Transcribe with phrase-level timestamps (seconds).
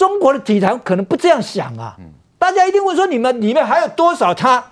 [0.00, 1.94] 中国的体坛可能不这样想啊，
[2.38, 4.64] 大家一定会说你们里面还有多少他？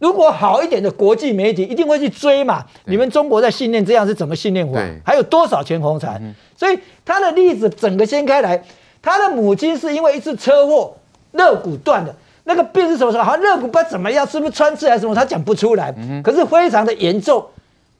[0.00, 4.76] 如果好一点的国际媒体一定会去追嘛，你们中国在训练这样是怎么训练我？
[5.04, 6.18] 还有多少全红婵？
[6.56, 8.60] 所以他的例子整个掀开来，
[9.00, 10.92] 他的母亲是因为一次车祸
[11.30, 13.22] 肋骨断了，那个病是什么时候？
[13.22, 15.14] 好像肋骨不知道怎么样，是不是穿刺还是什么？
[15.14, 17.46] 他讲不出来，可是非常的严重，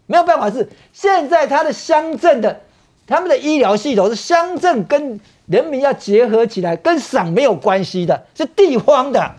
[0.06, 2.62] 没有办法是现在他的乡镇的
[3.06, 5.20] 他们的医疗系统是乡镇跟
[5.50, 9.34] 人民要结合起来，跟省没有关系的，是地方的。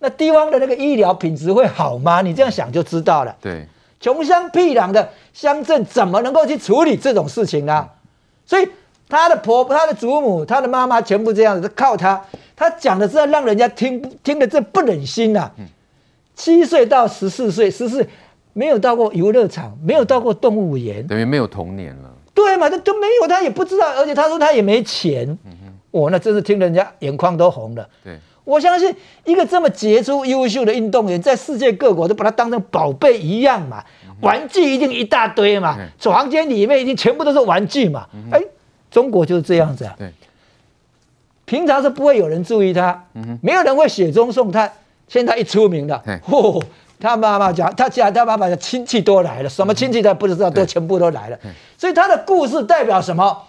[0.00, 2.22] 那地方的那个医疗品质会好吗？
[2.22, 3.36] 你这样想就知道了。
[3.40, 3.66] 对，
[4.00, 7.86] 穷乡僻壤的乡镇怎么能够去处理这种事情呢？
[8.46, 8.66] 所以
[9.08, 12.20] 他的婆婆、他的祖母、他的妈妈全部这样子，靠他。
[12.56, 15.52] 他讲的是要让人家听听的这不忍心呐、啊。
[16.34, 18.04] 七岁到十四岁，十四
[18.54, 22.10] 没有到过游乐场，没有到过动物园，等于没有童年了。
[22.34, 22.68] 对嘛？
[22.70, 25.26] 他都没有，他也不知道，而且他说他也没钱。
[25.44, 27.88] 嗯哼，哦，那真是听人家眼眶都红了。
[28.04, 28.18] 对。
[28.44, 28.92] 我相信
[29.24, 33.84] 一个这么杰出、优秀的运动员，在世界各国都把他当成宝贝一样嘛。
[34.22, 38.08] 玩具一定一大堆嘛，房间里面一定全部都是玩具嘛。
[38.32, 38.42] 哎，
[38.90, 39.96] 中国就是这样子啊。
[41.44, 43.04] 平常是不会有人注意他，
[43.40, 44.72] 没有人会雪中送炭。
[45.06, 46.62] 现在一出名了，嚯，
[47.00, 51.38] 他妈妈讲，他讲他爸爸的亲戚都来了，什么亲戚他不知道，都全部都来了。
[51.78, 53.44] 所以他的故事代表什么？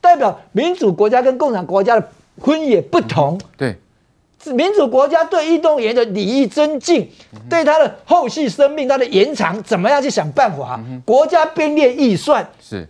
[0.00, 2.08] 代表民主国家跟共产国家的
[2.38, 3.40] 分野不同。
[3.56, 3.76] 对。
[4.52, 7.08] 民主国家对运动员的礼仪尊敬，
[7.48, 10.80] 对他的后续生命、他的延长，怎么样去想办法？
[11.04, 12.88] 国家编列预算是，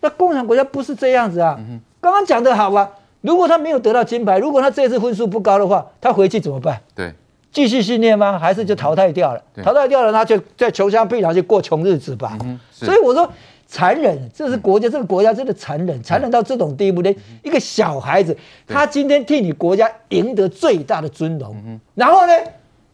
[0.00, 1.56] 那共产国家不是这样子啊。
[2.00, 6.80] 刚刚讲的好啊，如果他没有得到金牌，如果他这次分数不高的话，他回去怎么办？
[6.96, 7.14] 对，
[7.52, 8.38] 继续训练吗？
[8.38, 9.42] 还是就淘汰掉了？
[9.62, 12.36] 淘汰掉了，他就在穷乡僻壤去过穷日子吧。
[12.72, 13.30] 所以我说。
[13.64, 17.16] 残忍，这是国家，这个国家真的残忍，残忍到这种地步连。
[17.42, 18.36] 一个小孩子，
[18.68, 22.32] 他今天替你国家赢得最大的尊荣，然后呢，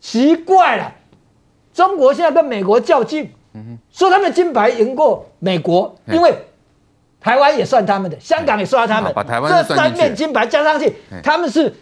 [0.00, 0.92] 奇怪了，
[1.74, 3.28] 中国现在跟美国较劲，
[3.90, 6.32] 说他们金牌赢过美国，因为
[7.20, 9.12] 台湾也算他们的，香港也算他们，
[9.48, 10.94] 这三面金牌加上去，
[11.24, 11.74] 他们是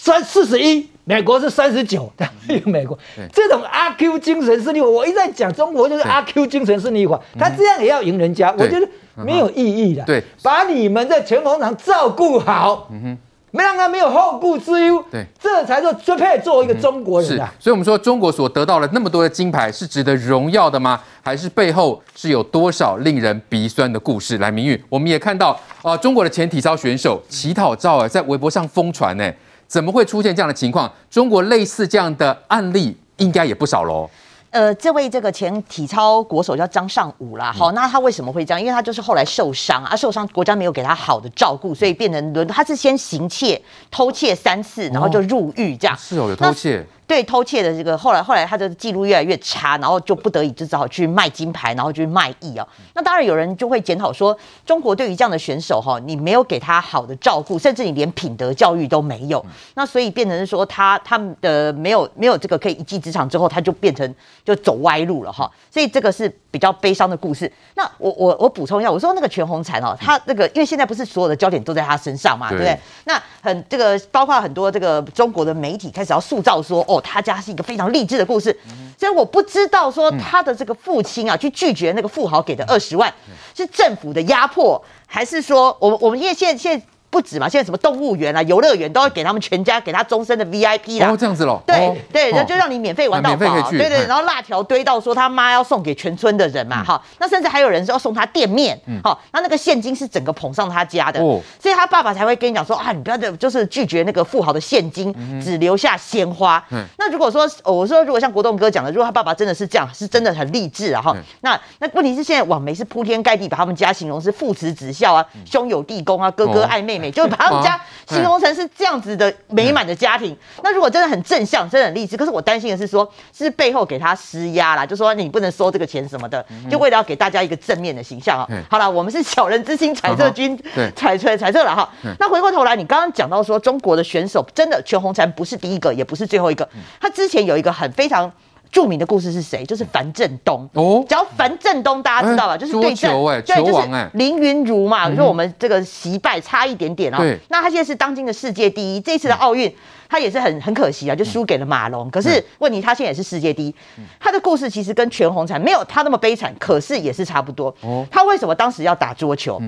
[0.00, 0.88] 三四十一。
[1.04, 2.10] 美国是三十九，
[2.66, 2.96] 美国
[3.32, 8.86] 这种阿 Q 精神胜利法，我一直在讲中国就是阿 Q 精神胜利法，他这样也要赢人家，我觉得
[9.16, 10.04] 没有意义的。
[10.04, 13.18] 对，把你们的全红婵照顾好，嗯哼，
[13.52, 17.50] 没让他没有后顾之忧，对，这才是最配做一个中国人啊。
[17.58, 21.00] 所以，我们说中国所得到了那么多的金牌，是值得荣耀的吗？
[21.22, 24.36] 还是背后是有多少令人鼻酸的故事？
[24.36, 29.32] 来，明玉，我们也看到啊，中国的前体操选手乞讨照啊，在微博上疯传呢。
[29.68, 30.90] 怎么会出现这样的情况？
[31.10, 34.08] 中国类似这样的案例应该也不少喽。
[34.50, 38.58] 呃，这位这个前体操国手叫张尚武啦，好，那他为什么会这样？
[38.58, 45.94] 因为他就是后来受伤啊，受伤国家没有给他好的照顾，所以变成轮他是先行窃、偷窃三次，然后就入狱这样。
[45.98, 46.84] 是哦，有偷窃。
[47.08, 52.68] 对偷窃的这个，后来后来他的记录越来越差，然后就不得已就只好去卖金牌，然后就去卖艺啊。
[52.94, 54.36] 那当然有人就会检讨说，
[54.66, 59.42] 中国对于这样的选手哈，你没有给他好的照顾，甚至你连品德教育都没有，
[59.74, 64.14] 那所以变成说他他们的没有没有这个可以一技之长之后，他就变成
[64.44, 65.50] 就走歪路了哈。
[65.70, 67.50] 所以这个是比较悲伤的故事。
[67.74, 72.78] 那我我我补充一下，我说那个全红婵哦，他那个因为现在不是所有的焦点都在他身上嘛，对不对？
[73.06, 77.38] 那很这个包括很多这个中国的媒体开始要塑造说，哦，他家。
[77.40, 78.54] 是一个非常励志的故事，
[78.98, 83.14] 所以我不知道说他的这个父亲啊，去拒绝那个富豪给的二十万，
[83.54, 86.84] 是政府的压迫，还是说我们我们因为现在现在。
[87.10, 91.10] 不止嘛，现在什么动物园啊、游乐园都要给他们全家给他终身的 VIP 啦。
[91.10, 91.62] 哦，这样子喽。
[91.66, 93.70] 对对，就就让你免费玩到饱。
[93.70, 101.20] 对对，然后辣条堆到说他妈要送给全村的人嘛，哈，那甚至还有人说要送他店面，好，那那个现金是整个捧上他家的，
[101.60, 106.62] 所以他爸爸才会跟你讲说啊，你不要的，就是拒绝那个富豪的现金，只留下鲜花。
[106.98, 111.16] 那如果说我说如果像国栋哥讲的，如果他爸爸真的是这样，是真的很励志啊哈。
[111.40, 117.10] 那那问题是现在网媒是铺天盖地把他们家形容是父慈子孝啊，兄友弟恭啊，哥哥爱妹妹。
[117.18, 120.36] 就把他们家形容成是这样子的美满的家庭。
[120.62, 128.46] 那如果真的很正向，真的很励志，可是我担心的是说，是背后给他施压啦，就说你不能收这个钱什么的，就为了要给大家一个正面的形象啊。
[128.70, 130.56] 好了，我们是小人之心揣测君，
[130.94, 131.88] 揣揣揣测了哈。
[132.20, 136.68] 那回过头来，你刚刚讲到说，中国的选手真的全红婵不是第一个，也不是最后一个。
[137.00, 138.30] 他之前有一个很非常。
[138.70, 139.64] 著名的故事是谁？
[139.64, 141.04] 就是樊振东哦。
[141.08, 142.56] 只要樊振东，大家知道吧？
[142.56, 143.10] 就是对阵，
[143.44, 145.08] 对，就是林云如嘛。
[145.08, 147.18] 就是我们这个惜败差一点点哦。
[147.18, 147.38] 对。
[147.48, 149.00] 那他现在是当今的世界第一。
[149.00, 149.72] 这次的奥运，
[150.08, 152.10] 他也是很很可惜啊，就输给了马龙。
[152.10, 153.74] 可是问题，他现在也是世界第一。
[154.20, 157.74] 他的故事其实跟全红婵没有他那么悲惨，可是也是差不多。
[157.80, 158.06] 哦。
[158.10, 159.60] 他为什么当时要打桌球？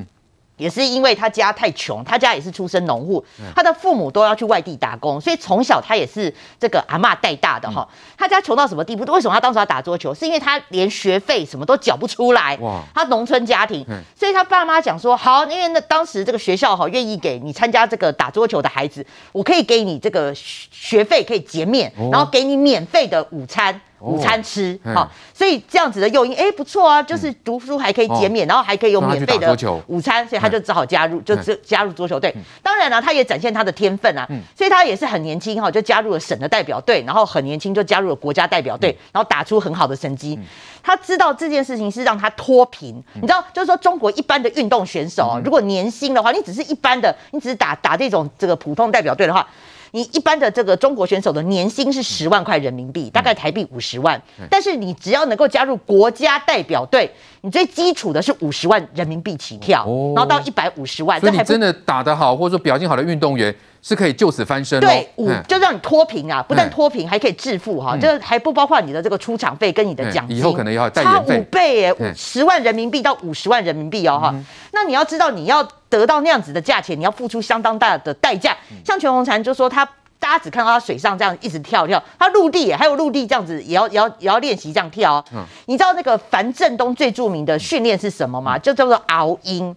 [0.61, 3.25] 也是因为他家太穷，他家也是出身农户，
[3.57, 7.89] 他的父母都要去外地打工，所以从小他也是这个阿嬷带大的哈。
[8.19, 9.11] 他家穷到什么地步？
[9.11, 10.15] 为什么他当时要打桌球？
[10.15, 12.57] 是因为他连学费什么都缴不出来。
[12.61, 12.83] 哇！
[12.95, 13.85] 他农村家庭，
[14.15, 23.81] 所以他爸妈讲说好，因为那当时这个学校哈愿意给你参加这个打桌球的孩子，我可以给你这个学费可以减免，然后给你免费的午餐。
[24.01, 29.57] 午餐吃好，所以这样子的诱因，哎，不错啊，就是读书还可以减免，然后还可以有免费的
[29.87, 32.35] 午餐，所以他就只好加入，就加入桌球队。
[32.63, 34.27] 当然了，他也展现他的天分啊，
[34.57, 40.39] 所以他也是很年轻哈，就加入了省的代表队，然后很年轻就加入了国家代表队，然后打出很好的成绩。
[40.83, 49.47] 他知道这件事情是让他脱贫，你知道，就是说中国一般的运动选手，如果年薪的话，你只是一般的，你只是打打这种这个普通代表队的话。
[49.93, 54.21] 你一般的这个中国选手的年薪是十万块人民币，大概台币五十万。
[54.51, 57.11] 但是你只要能够加入国家代表队，
[57.41, 59.85] 你最基础的是五十万人民币起跳，
[60.15, 61.21] 然后到一百五十万。
[61.21, 64.81] 所以你真的打得好，或者说表现好的运动员是可以就此翻身。
[64.81, 67.97] 对，五就让你脱贫啊，不但脱贫，还可以致富哈。
[68.01, 74.35] 这还不包括你的这个出场费跟你的奖金，以后可能要差五倍耶，十万人民币到五十万人民币哦哈。
[74.73, 78.57] 那你要知道，你要得到那样子的价钱，你要付出相当大的代价。
[78.85, 79.89] 像全红婵就说他。
[80.21, 85.25] 大家只看到他水上这样一直跳跳，他陆地也还有陆地这样子也要也要也要练习这样跳哦。
[85.33, 88.59] 嗯，你知道那个樊振东最著名的训练是什么吗？
[88.59, 89.75] 就叫做熬鹰。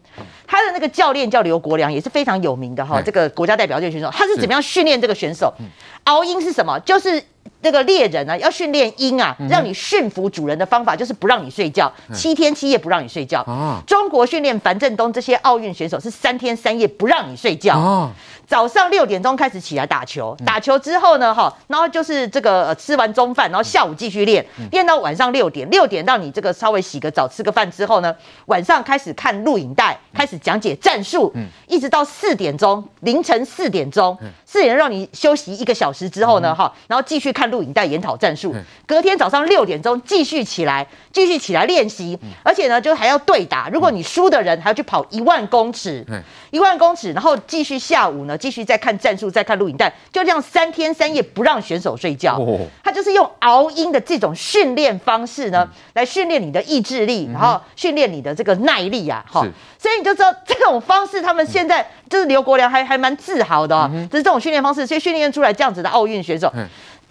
[0.47, 4.09] 他的那个教练叫刘国梁，也是非常有名的哈，这个国家代表队选手。
[4.11, 5.53] 他是怎么样训练这个选手？
[6.05, 6.79] 熬鹰是什么？
[6.79, 7.23] 就是。
[7.63, 13.41] 这个猎人啊，要训练鹰啊，让你驯服主人的方法就是不让你睡觉，七天七夜不让你睡觉。
[13.87, 18.11] 中国训练樊振东这些奥运选手是三天三夜不让你睡觉。
[18.45, 28.13] 早上六点钟开始起来打球，打球之后呢，哈，然后就是这个吃完中饭，然后下午继续练，练到晚上六点，六点到你这个稍微洗个澡、吃个饭之后呢，
[28.47, 31.33] 晚上开始看录影带，开始讲解战术，
[31.67, 37.52] 一直到四点钟，凌晨四点钟，四点让你休息一个小时之后呢，哈，然后继续看。
[37.53, 38.51] 录影带研讨战术，
[38.87, 43.69] 隔天早上六点钟继续起来，继续起来练习，而且呢，就还要对打。
[43.69, 46.03] 如果你输的人还要去跑一万公尺，
[46.49, 52.41] 一万公尺，然后继续下午呢，继续再看战术，再看录影带，就这样三天三夜不让选手睡觉。
[52.83, 59.23] 他就是用熬鹰的这种训练方式呢，来训练你的意志力，然后训练你的这个耐力啊。
[59.27, 59.45] 好，
[59.77, 66.51] 所以你就知道这种方式，他们现在就是刘国梁还还蛮自豪的，就是这种训练方式，所以训练出来这样子的奥运选手。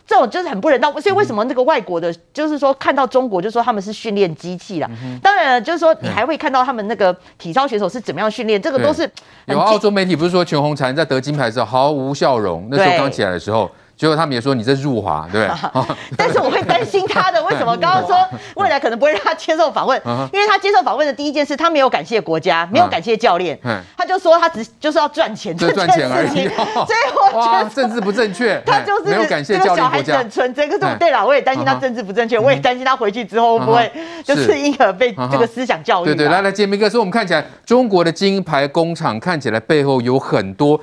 [0.07, 4.91] 这种就是很不人道，所以为什么那个外国的，就是说看到中国就说他们是训练机器啦。
[5.23, 9.11] 当然了，就是说你还会看到他们那个体操选手是怎么样训练，这个都是
[9.47, 13.71] 有澳洲媒体不是说全红婵在得金牌的时候毫无笑容，那时候刚起来的时候。
[14.03, 15.97] 结果他们也说你这是辱华，对不对？
[16.19, 17.77] 但是我会担心他的，为什么？
[17.77, 18.17] 刚刚说
[18.57, 19.97] 未来可能不会让他接受访问，
[20.35, 23.57] 因为他接受访问的第一件事，他没有感谢国家，没有感谢教练，
[23.97, 26.29] 他就说他只就是要赚钱， 赚钱而已。
[26.35, 30.69] 所以我觉得政治不正确，他就是没有感谢教练，国家很纯真。
[30.69, 33.89] 可是对了，我也担心他政治不正确，我也担心他回去之后会不会
[34.25, 36.07] 就是因而被这个思想教育。
[36.07, 40.81] 对对，来来，杰明哥说，我们看起来中国的金牌工厂看起来背后有很多。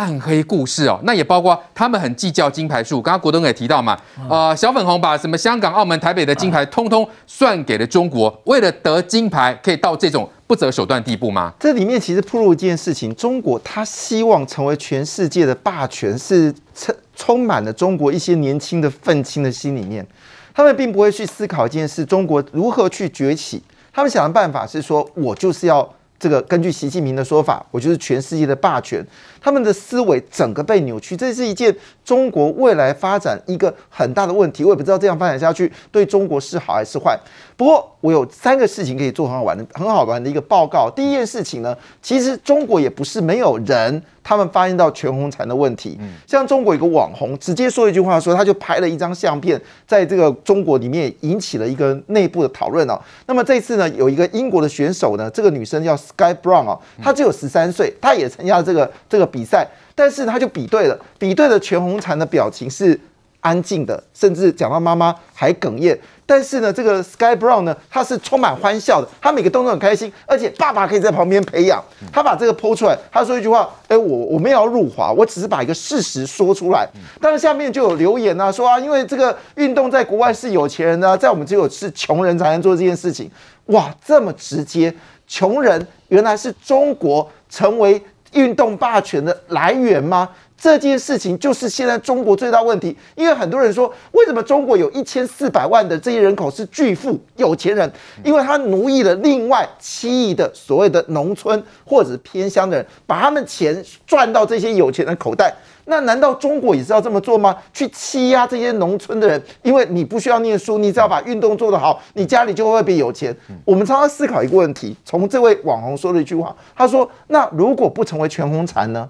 [0.00, 3.02] 暗黑故事哦，那也包括他们很计较金牌数。
[3.02, 3.94] 刚刚国东也提到嘛，
[4.30, 11.52] 呃，小粉红把什么香港、澳门、台北的金牌通通算给了中国，为了得金牌可以到这种不择手段地步吗？
[11.60, 20.06] 这里面其实铺露一件事情：中国他希望成为全世界的霸权，是充充满了中国一些年轻的愤青的心里面。
[20.54, 23.62] 他们并不会去思考一件事：中国如何去崛起。
[23.92, 25.86] 他们想的办法是说，我就是要
[26.18, 29.04] 这个根据习近平的说法，我就是全世界的霸权。
[29.40, 34.64] 他们的思维整个被扭曲，这是一件中国未来发展一个很大的问题。
[34.64, 37.18] 我也不知道这样发展下去对中国是好还是坏。
[37.56, 40.90] 不过我有三个事情可以做很好玩的、很好玩的一个报告。
[40.90, 45.98] 第一件事情呢，其实中国也不是没有人，他们发现到全红婵的问题。
[46.26, 52.98] 像中国有个网红直接说一句话说，他就拍了一张相片，在这个中国里面引起了一个内部的讨论哦。
[53.26, 59.29] 那么这次呢，有一个英国的选手呢，这个女生叫 Sky Brown 哦，她只有十三岁，她也参加了这个这个。
[59.30, 62.98] 比赛，但是他就比对了，比对了全红婵的表情是
[63.40, 65.98] 安静的，甚至讲到妈妈还哽咽。
[66.26, 71.82] 但是呢，这个 Sky Brown 呢，他是充满欢笑的，他每个动作很开心，而且爸爸可以在旁边培养。
[72.12, 76.88] 他把这个 po 出来，他说一句话：“哎，我我没有要入华，我只是把一个事实说出来。”
[77.20, 83.28] 当然下面就有留言啊，说啊，因为这个运动在国外是有钱人的，在我们只有是穷人才能做这件事情。
[83.66, 84.94] 哇，这么直接，
[85.26, 88.00] 穷人原来是中国成为。
[88.32, 90.28] 运动霸权的来源吗？
[90.60, 97.90] 这件事情就是现在中国最大问题，因为很多人说，为什么中国有一千四百万的这些人口是巨富有钱人？
[98.22, 105.50] 因为他奴役了另外七亿的所谓的农村或者是偏乡的人，把他们钱赚到这些有钱人口袋。
[105.86, 107.56] 那难道中国也是要这么做吗？
[107.72, 109.42] 去欺压这些农村的人？
[109.62, 113.34] 因为你不需要念书，你只要把运动做得好，你家里就会变有钱。
[113.64, 119.08] 我们常常思考一个问题，从这位网红说了一句话，他说：“那如果不成为全红婵呢？”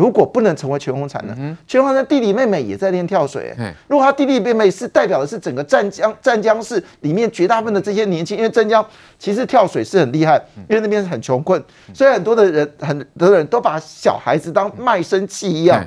[0.00, 1.36] 如果不能成为全红婵呢？
[1.38, 3.74] 嗯、全红婵的弟弟妹妹也在练跳水、欸。
[3.86, 8.82] 如果他弟弟妹妹是代表的是整个湛江湛江市里面绝大部分的这些年轻，因为湛江
[9.18, 15.86] 其实跳水是很厉害，因为那边是很穷困，所以很多的人很多的人都把小孩子当卖身契一样。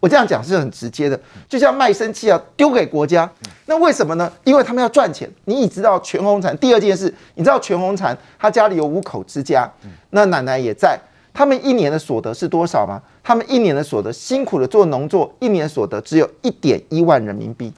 [0.00, 1.16] 我这样讲是很直接的，
[1.48, 3.30] 就像卖身契啊，丢给国家。
[3.66, 4.28] 那为什么呢？
[4.42, 5.30] 因为他们要赚钱。
[5.44, 9.70] 你已知道全红婵第二件事，你知道全红婵他家里有五口之家，
[10.10, 10.98] 那奶奶也在。
[11.34, 13.00] 他们一年的所得是多少吗？
[13.22, 17.72] 他们一年的所得，辛苦的做农作，一年所得只有一点一万人民币，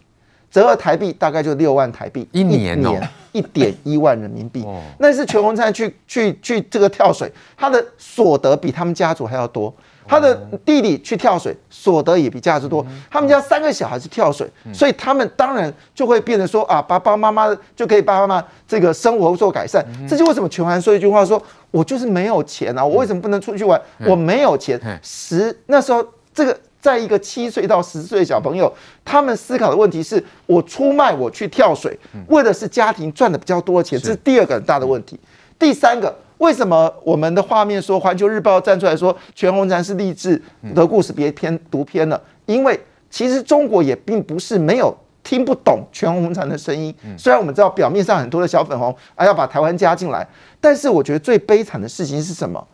[0.50, 2.26] 折合台币大概就六万台币。
[2.32, 2.98] 一年哦，
[3.32, 4.64] 一点一万人民币。
[4.98, 9.72] 那是全红婵去去去这个跳水，他的所得比他们家族还要多。
[10.06, 10.34] 他的
[10.66, 12.84] 弟弟去跳水，所得也比家族多。
[13.10, 19.82] 他们家三个小孩是跳水，所以他们当然就会变得说啊，爸爸妈妈就可以爸爸妈妈这个生活做改善。
[20.06, 21.42] 这就为什么全红婵说一句话说，
[21.74, 23.80] 我就是没有钱啊，我为什么不能出去玩？
[24.06, 24.80] 我没有钱。
[25.02, 28.72] 十那时候，这个在一个七岁到十岁的小朋友，
[29.04, 35.18] 他们思考的问题是：我出卖我去跳水，为的是家庭赚的比较多的钱，这是第二个很大的问题。
[35.58, 36.14] 第三个。
[36.38, 40.40] 为什么我们的画面说《环球日报》站出来说全红婵是励志
[40.74, 42.20] 的故事，别偏读偏了？
[42.46, 42.78] 因为
[43.08, 46.94] 其实中国也并不是没有听不懂全红婵的声音。
[47.18, 50.24] 虽然我们知道表面上很多的小粉红还要把台湾加进来，
[50.60, 52.64] 但是我觉得最悲惨的事情是什么？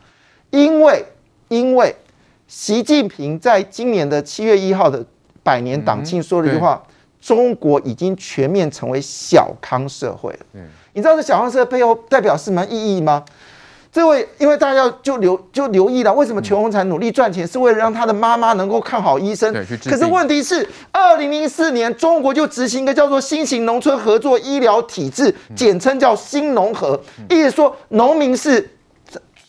[0.50, 1.02] 因为
[1.48, 1.94] 因为
[2.48, 5.02] 习近平在今年的七月一号的
[5.42, 6.82] 百年党庆说了一句话：
[7.20, 10.38] 中国已经全面成为小康社会了。
[10.92, 13.24] 你知道这小康社会背后代表什么意义吗？
[13.92, 19.52] 这位，因为大家要就留就留意了，为什么全红婵努力赚钱，是为了让他的妈妈能够看好医生。
[19.84, 28.70] 可是问题是，二零零四年中国就执行一个叫做新型农村合作医疗体制，简称叫新农合，意思说农民是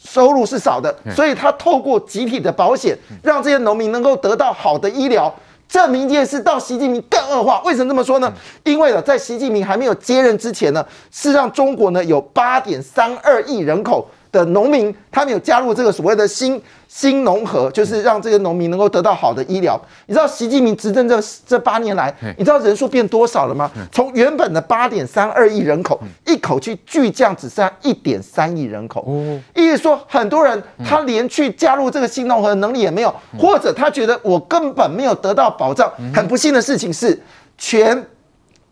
[0.04, 5.32] 收入是少的，所以他透过集体的保险，让这些农民能够得到好的医疗。
[5.70, 7.62] 证明一件事，到习近平更恶化。
[7.64, 8.34] 为什么这么说呢？
[8.66, 14.10] 因为呢，在习近平还没有接任之前呢，是让中国呢有八点三二亿人口。
[14.32, 19.80] 的农民，他们有加入这个所谓的新新农合，就是让这些农民能够得到好的医疗。
[20.08, 23.70] 你知道习近平执政这这八年来，你知道人数变多少了吗？
[23.92, 29.06] 从原本的八点三二亿人口，一口气巨降，只剩下一点三亿人口。
[29.56, 35.92] 意思说，很多人他连去加入这个新农合的能力也没有，或者他觉得我根本没有得到保障。
[36.14, 37.22] 很不幸的事情是，
[37.58, 38.06] 全。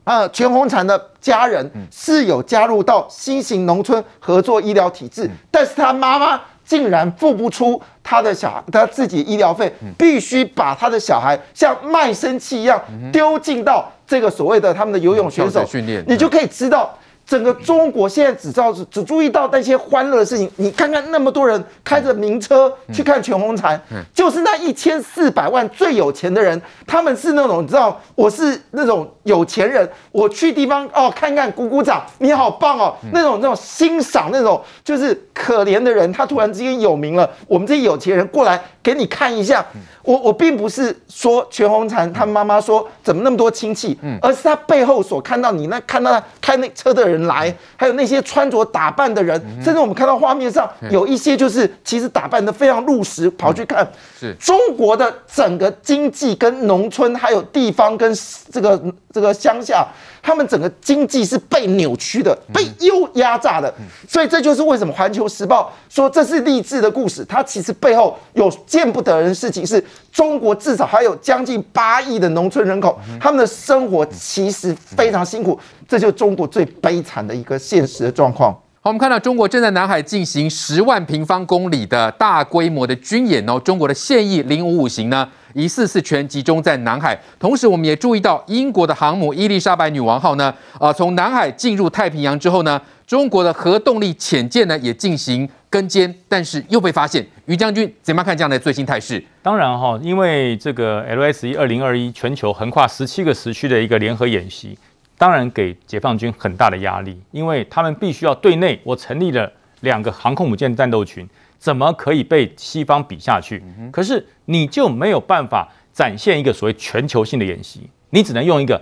[0.10, 12.82] 啊，全红婵的家人是有加入到新型农村合作医疗体制，但是他妈妈竟然付不出他的小孩他自己医疗费，必须把他的小孩像卖身契一样
[13.14, 16.92] 丢进到这个所谓的他们的游泳选手训练，你就可以知道。
[17.30, 23.80] 整个中国现在只知道只注意到那些欢乐的事情，你看看那么多人开着名车去看全红婵，
[24.12, 38.60] 就是那一千四百万最有钱的人，他们是那种你知道，我是那种有钱人，我去地方哦看看鼓鼓掌，你好棒哦，那种那种欣赏那种就是可怜的人，他突然之间有名了，我们这些有钱人过来
[38.90, 39.66] 给你看一下。
[40.02, 53.88] 我我并不是说全红婵他妈妈说怎么那么多亲戚，而是他背后所看到你那看到开那车的人来，还有那些穿着打扮的人，甚至我们看到画面上有一些就是其实打扮的非常入时跑去看，
[54.20, 54.34] 是。
[54.40, 58.12] 中国的整个经济跟农村还有地方跟
[58.52, 58.82] 这个
[59.14, 59.88] 这个乡下。
[60.22, 63.74] 他们整个经济是被扭曲的，被优压榨的，
[64.08, 67.24] 所以这就是为什么《环球时报》说这是励志的故事。
[67.24, 78.54] 它其实背后有见不得人的事情，是中国至少还有将近八亿的农村人口，他们的生活其实非常辛苦，这就是中国最悲惨的一个现实的状况。
[78.90, 87.16] 我们看到中国正在南海进行十万平方公里的大规模的军演哦，中国的现役零五五型呢，一次次全集中在南海。
[87.38, 97.24] 同时，我们也注意到英国的航母伊丽莎白女王号呢，啊，从南海进入太平洋之后呢，中国的核动力潜舰呢也进行跟监，但是又被发现。
[97.46, 99.24] 于将军怎么看这样的最新态势？
[99.44, 104.76] 当然哈，因为这个 LSE 二零二一全球横跨十七个时区的一个联合演习。
[105.20, 113.62] 当然给解放军很大的压力，因为他们必须要对内，我成立了两个航空母舰战斗群，怎么可以被西方比下去？
[113.92, 118.82] 可是你就没有办法展现一个所谓全球性的演习，你只能用一个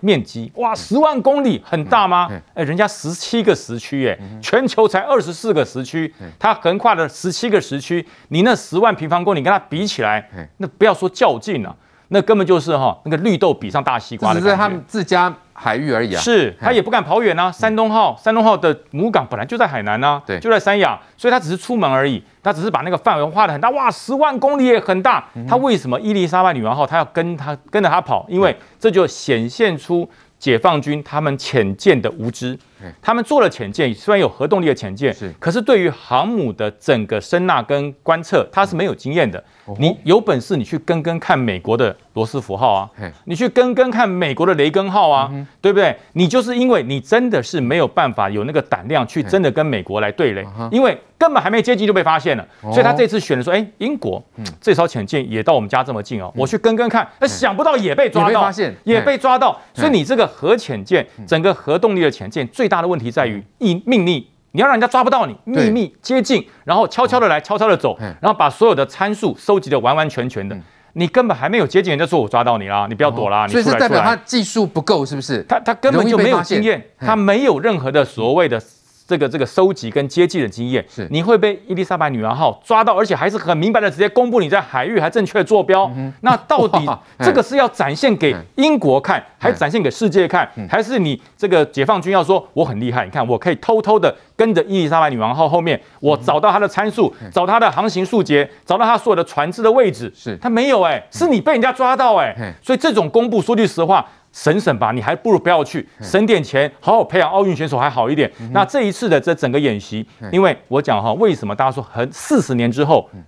[0.00, 2.30] 面积哇，十万公里很大吗？
[2.54, 11.76] 哎，人家十七个时区，哎，全球才二十四个时区，它横跨了十七个时区，你那十万平方公里跟它比起来，那不要说较劲了。
[12.08, 16.20] 那根本就是哈，那个绿豆比上大西瓜的，只是他们自家海域而已啊。
[16.20, 17.52] 是，他也不敢跑远啊。
[17.52, 22.22] 山东号，山东号的母港本来就在海南啊，对，就在三亚，所以他只是出门而已。
[22.42, 25.22] 他只是把那个范围画得很大，哇，十万公里也很大。
[25.46, 28.24] 他为什么伊丽莎白女王号他要跟他跟着他跑？
[28.28, 32.58] 因为这就显现出解放军他们浅见的无知。
[33.02, 39.42] 他们做了潜舰，虽然有核动力的潜舰，是，可是对于航母的整个声纳跟观测，它是没有经验的。
[39.78, 42.90] 你有本事，你去跟跟看美国的罗斯福号啊，
[43.24, 45.30] 你去跟跟看美国的雷根号啊，
[45.60, 45.94] 对不对？
[46.14, 52.46] 你就是因为你真的是没有办法有那个胆量去真的跟美国来对垒，因为根本还没接近就被发现了。
[52.62, 54.22] 所以他这次选的说，哎，英国
[54.58, 58.50] 这艘潜舰也到我们家这么近哦，我去跟跟看，那想不到也被抓到，
[58.84, 59.60] 也被抓到。
[59.74, 64.28] 所以你这个核潜舰，整个核动力的潜舰，最大的问题在于秘秘密。
[64.52, 70.56] 你要让人家抓不到你，秘密接近，然后悄悄的来，悄悄的走，然后把所有的参数收集的完完全全的。
[70.94, 73.46] 你根本还没有接近，人家说我抓到你啦，你不要躲啦。
[73.46, 75.42] 所以是代表他技术不够，是不是？
[75.42, 78.60] 他他根本就没有经验，他没有任何的所谓的。
[79.08, 85.90] 这个这个收集跟接济的经验，是你会被伊丽莎白女王号抓到，而且还是很明白的直接公布你在海域还正确的坐标。
[85.96, 86.86] 嗯、那到底
[87.20, 93.06] 这个是要展现给英国看，还展现给世界看，还是你这个解放军要说我很厉害？
[93.06, 100.12] 你看我可以偷偷的跟着伊丽莎白女王号后面，我找到它的参数，找它的航行数节，找到它所有的船只的位置。
[100.14, 104.06] 是它没有哎、欸，是你被人家抓到哎、欸，所以这种公布，说句实话。
[104.32, 108.30] 省省吧，你还不如不要去，省点钱，好好培养奥运选手还好一点。
[108.40, 113.22] 嗯、那这一次的这整个演习，嗯、因为我讲哈，为什么大家说很四十年之后，嗯、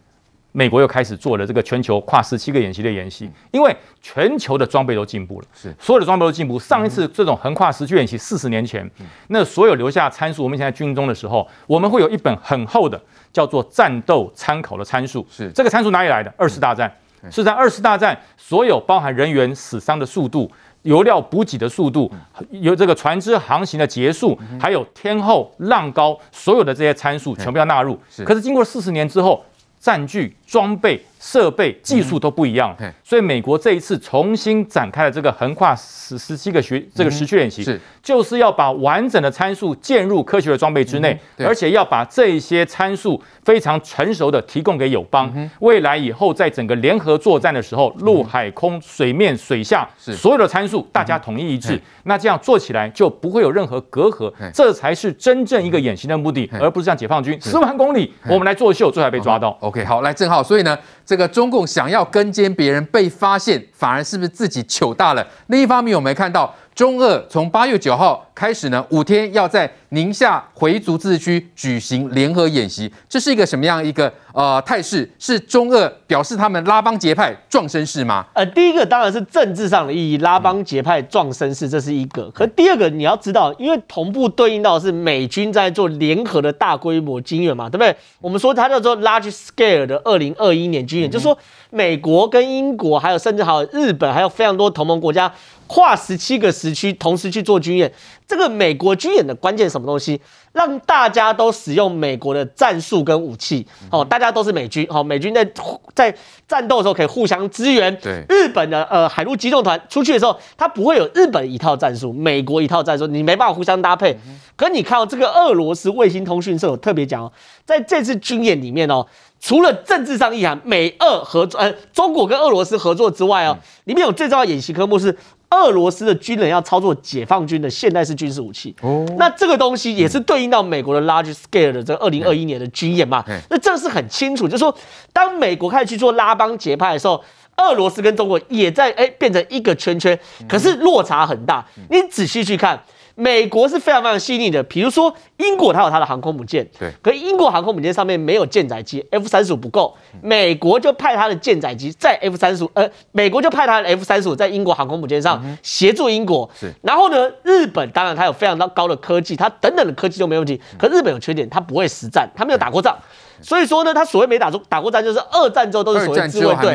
[0.53, 3.25] 美国又开始做了这个全球跨十七个演习的演习？
[3.25, 6.59] 嗯、因为全球的装备都进步了，是所有的装备都进步。
[6.59, 13.01] 上一次这种横跨时区演习四十年前，嗯、那所有留下参数，我们现在军中的时候，我们会有一本很厚的
[13.33, 15.27] 叫做战斗参考的参数。
[15.31, 16.33] 是这个参数哪里来的？
[16.37, 16.95] 二次大战、嗯、
[17.31, 20.51] 是在二次大战所有包含人员死伤的速度。
[20.83, 22.11] 油料补给的速度，
[22.53, 27.99] 由这个船只航行的结束，还有天候、浪高，所有的这些参数全部要纳入。
[28.25, 29.45] 可是经过四十年之后，
[29.79, 31.05] 战具、装备。
[31.21, 37.79] 设备技术都不一样，所以美国这一次重新展开了这个横跨十十七个学这个时区练习，是。
[38.03, 59.51] 就是要把完整的参数建入科学的装备之内，而且要把这些参数非常成熟的提供给友邦，未来以后在整个联合作战的时候，陆海空水面水下所有的参数大家统一一致，那这样做起来就不会有任何隔阂，这才是真正一个演习的目的，而不是像解放军十万公里我们来作秀，最后被抓到。
[59.61, 60.77] OK，好，来正好，所以呢。
[61.11, 65.27] 这个中共想要跟监别人被发现，反而是不是自己糗大了？
[65.49, 66.55] 另一方面，我们看到。
[66.81, 75.07] 中俄从八月九号开始呢，五天要在宁夏回族自治区举行联合演习，这是一个什么样一个呃态势？
[75.19, 78.25] 是中俄表示他们拉帮结派壮声势吗？
[78.33, 82.31] 呃，第一个当然是政治上的意义，拉帮结派壮声势，这是一个。
[82.31, 87.95] 可第二个你要知道，因为同步对应到的是美军在做联合的大规模军演嘛，对不对？
[88.23, 91.37] 我们说它叫做 large scale 的二零二一年军演，就是说
[91.69, 95.31] 美国跟英国还有甚至还有日本还有非常多同盟国家。
[95.73, 97.93] 跨十七个时区同时去做军演，
[98.27, 100.21] 这个美国军演的关键什么东西？
[100.51, 105.49] 让大家都使用美国的战术跟武器，哦，大家都是美军，哦，美军在
[105.95, 106.13] 在
[106.49, 107.97] 战斗的时候可以互相支援。
[108.01, 114.19] 对，日本的呃海陆机动团出去的时候，它不会有日本一套战术，美国一套战术，你没办法互相搭配。
[114.57, 117.33] 可你看到这个俄罗斯卫星通讯社有特别讲哦，
[117.65, 119.07] 在这次军演里面哦，
[119.39, 125.17] 除了政治上意涵，美俄合作，呃，中国跟俄罗斯合作之外哦，里面有最重要的演习科目是。
[125.51, 133.25] 俄罗斯的军人要操作解放军的现代式军事武器，哦，那这个东西也是对应到美国的 large scale 的这个二零二一年的军演嘛？
[133.49, 134.75] 那这个是很清楚，就是说，
[135.13, 137.23] 当美国开始去做拉帮结派的时候，
[137.57, 142.81] 俄罗斯跟中国也在哎变成一个圈圈，可是落差很大，你仔细去看。
[143.21, 162.97] 美国是非常非常细腻的，比如说英国它有它的航空母舰，对，可是英国航空母舰上面没有舰载机，F 三十五不够，美国就派它的舰载机在 F 三十五，呃，美国就派它的 F 三十五在英国航空母舰上协助英国，是，然后呢，日本当然它有非常高的科技，它等等的科技都没问题，可日本有缺点，它不会实战，它没有打过仗。
[163.43, 166.75] 所以说呢，他所谓没打中打过仗，就是二战之后都是所谓自卫队，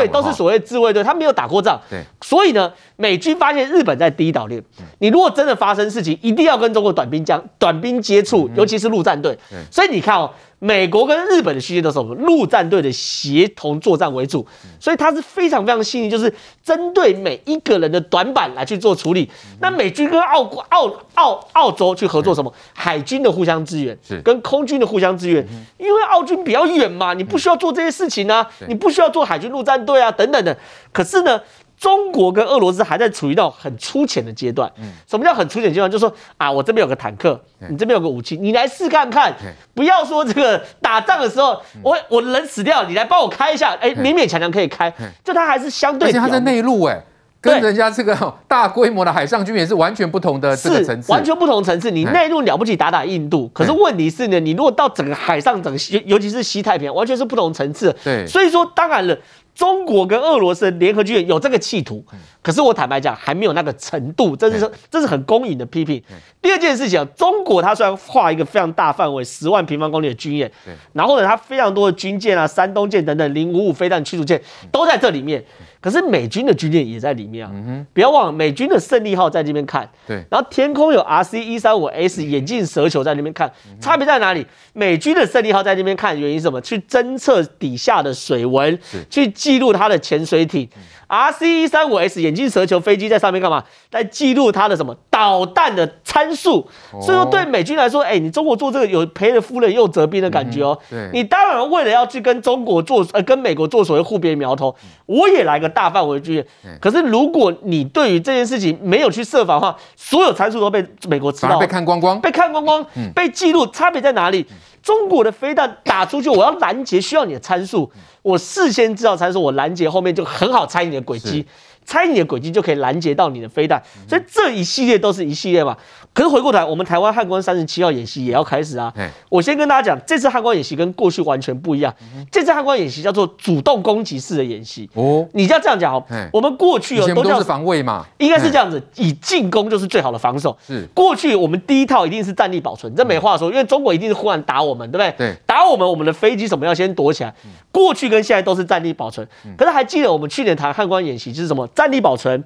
[0.00, 1.80] 对，都是所谓自卫队，他没有打过仗。
[1.90, 4.62] 对，所以呢，美军发现日本在第一岛链，
[4.98, 9.38] 你如果真的发生事情，一定要跟中国短兵将短兵接触，尤其是陆战队。
[9.70, 14.46] 所以你看哦，美国跟日本的训练都是什么陆战队的协同作战为主，
[14.80, 16.32] 所以它是非常非常细腻，就是
[16.64, 19.30] 针对每一个人的短板来去做处理。
[19.60, 22.52] 那美军跟澳澳澳澳洲去合作什么？
[22.72, 30.56] 海军的互相支援，跟空军的互相支援，因为澳军比较远嘛，你不需要做这些事情啊，你不需要做海军陆战队啊等等的。
[30.90, 31.38] 可是呢，
[31.78, 34.70] 中国跟俄罗斯还在处于到很粗浅的阶段。
[34.78, 35.90] 嗯什么叫很粗浅阶段？
[35.90, 39.34] 就是说啊，我这边有个坦克，你这边有个武器，你来试看看。
[39.74, 44.92] 不要说这个打仗的时候，我我人死掉，你来帮我开一下，哎，勉勉强强可以开。
[45.22, 47.00] 就它还是相对，而且它在内陆，哎，
[47.40, 51.90] 跟人家这个大规模的海上军演是完全不同的这个层次，完全不同层次。
[51.90, 57.94] 你内陆了不起，打打印度，可是问题是呢，你如果到整个海上，整个西，尤其是西太平洋，完全是不同层次。
[58.02, 59.16] 对，所以说当然了。
[59.56, 62.04] 中国跟俄罗斯联合军演有这个企图，
[62.46, 66.00] 可是我坦白讲还没有那个程度，这是说这是很公允的批评。
[66.40, 70.48] 第二件事情啊，中国它虽然画一个非常大范围十万平方公里的军演，
[70.92, 75.44] 然后呢，它非常多的军舰啊、山东舰等等零五五飞弹驱逐舰都在这里面。
[75.80, 77.86] 可是美军的军舰也在里面啊，嗯、哼。
[77.92, 84.46] 不要忘了美军的胜利号在这边看，对，然后天空有 RC 一三五 S 眼镜蛇球在那边看，差别在哪里？
[84.72, 86.60] 美军的胜利号在那边看，原因是什么？
[86.60, 88.78] 去侦测底下的水文，
[89.10, 90.68] 去记录它的潜水艇。
[91.08, 93.64] R C 一三五 S 眼镜蛇球飞机在上面干嘛？
[93.90, 96.68] 在记录它的什么导弹的参数。
[97.00, 100.78] 所以说对美军来说，哎、欸，你中国做这个有赔了夫人又折兵的感觉哦。
[100.90, 106.46] 对，你当然为了要去跟中国做呃跟美国做所谓互别苗头，我也来个大范围军演。
[106.80, 114.46] 可是如果你对于这件事情没有去设防的话，所有参数都被美国知道，被看光光，被看光光，被记录，差别在哪里？
[114.82, 117.90] 中国的飞弹打出去，我要拦截需要你的参数，
[118.22, 121.44] 我事先知道参数，我拦截后面就很好猜你的轨迹。
[121.86, 125.78] 猜你的轨迹就可以拦截到你的飞弹，所以这一系列都是一系列嘛。
[126.16, 128.90] 可是回过头来，我们台湾汉光三十七号演习也要开始啊。
[129.28, 131.94] 我先跟大家讲，这次汉光演习跟过去完全不一样。
[132.32, 134.88] 这次汉光演习叫做主动攻击式的演习。
[134.94, 136.02] 哦，你要这样讲哦。
[136.32, 140.56] 我们过去有都是防卫嘛，应该是这样子，以进攻就是最好的防守。
[140.66, 145.14] 是过去我们第一套一定是战力保存，这没话说，因为中国一定是忽然打我们，对不对？
[145.18, 147.34] 对，打我们，我们的飞机什么要先躲起来。
[147.70, 149.28] 过去跟现在都是战力保存。
[149.58, 151.68] 可是还记得我们去年谈汉光演习就是什么？
[151.74, 152.42] 战力保存、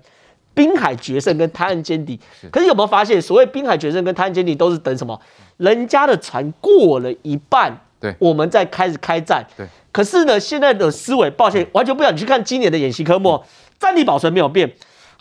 [0.54, 2.18] 滨海决胜跟滩岸歼敌，
[2.50, 5.18] 可是有没有发现，所谓滨海决胜跟滩岸歼敌都是等什么？
[5.56, 9.46] 人家的船过了一半，对，我们再开始开战。
[9.56, 13.42] 对，可是呢，现在的思维，抱歉，完全不想你去看今年的演习科目，
[13.78, 14.72] 战力保存没有变。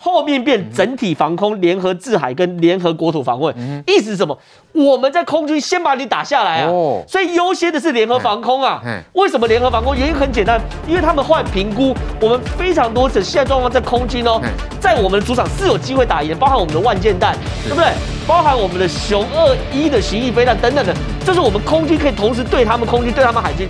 [0.02, 3.54] 后面变整体防空、联合制海跟联合国土防卫，
[3.86, 4.38] 意思是什么？
[4.72, 6.68] 我们在空军先把你打下来啊，
[7.08, 8.82] 所以优先的是联合防空啊。
[9.14, 9.96] 为什么联合防空？
[9.96, 14.40] 原因很简单，因为他们后来评估，我们非常多的现在状况在空军哦，
[14.80, 17.86] 在我们的主场是有机会打赢，包含我们的万箭弹，对不对？
[18.26, 20.94] 包含我们的熊二一的巡弋飞弹等等的，
[21.26, 23.68] 这是我们空军可以同时对他们空军、对他们海军。